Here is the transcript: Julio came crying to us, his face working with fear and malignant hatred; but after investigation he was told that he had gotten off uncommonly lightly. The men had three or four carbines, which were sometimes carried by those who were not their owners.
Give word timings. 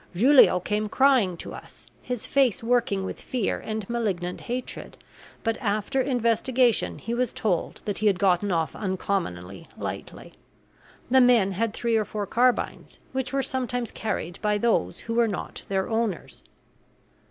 Julio 0.15 0.59
came 0.59 0.87
crying 0.87 1.37
to 1.37 1.53
us, 1.53 1.85
his 2.01 2.25
face 2.25 2.63
working 2.63 3.05
with 3.05 3.21
fear 3.21 3.59
and 3.59 3.87
malignant 3.87 4.41
hatred; 4.41 4.97
but 5.43 5.59
after 5.59 6.01
investigation 6.01 6.97
he 6.97 7.13
was 7.13 7.31
told 7.31 7.81
that 7.85 7.99
he 7.99 8.07
had 8.07 8.17
gotten 8.17 8.51
off 8.51 8.75
uncommonly 8.75 9.67
lightly. 9.77 10.33
The 11.11 11.21
men 11.21 11.51
had 11.51 11.75
three 11.75 11.97
or 11.97 12.05
four 12.05 12.25
carbines, 12.25 12.97
which 13.11 13.31
were 13.31 13.43
sometimes 13.43 13.91
carried 13.91 14.41
by 14.41 14.57
those 14.57 15.01
who 15.01 15.13
were 15.13 15.27
not 15.27 15.61
their 15.69 15.87
owners. 15.87 16.41